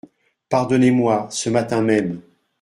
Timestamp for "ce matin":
1.29-1.83